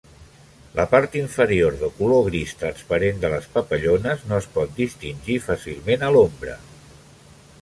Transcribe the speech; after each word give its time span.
La 0.77 0.85
part 0.93 1.17
inferior 1.19 1.75
de 1.81 1.89
color 1.99 2.23
gris 2.29 2.55
transparent 2.63 3.21
de 3.27 3.31
les 3.35 3.47
papallones 3.59 4.25
no 4.33 4.41
es 4.45 4.49
pot 4.57 4.75
distingir 4.81 5.41
fàcilment 5.49 6.09
a 6.11 6.15
l"ombra. 6.17 6.59